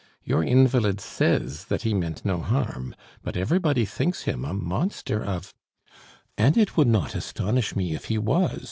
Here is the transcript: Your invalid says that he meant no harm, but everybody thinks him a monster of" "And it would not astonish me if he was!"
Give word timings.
Your 0.23 0.43
invalid 0.43 0.99
says 0.99 1.65
that 1.65 1.83
he 1.83 1.93
meant 1.93 2.25
no 2.25 2.39
harm, 2.39 2.95
but 3.21 3.37
everybody 3.37 3.85
thinks 3.85 4.23
him 4.23 4.43
a 4.43 4.51
monster 4.51 5.23
of" 5.23 5.53
"And 6.39 6.57
it 6.57 6.75
would 6.75 6.87
not 6.87 7.13
astonish 7.13 7.75
me 7.75 7.93
if 7.93 8.05
he 8.05 8.17
was!" 8.17 8.59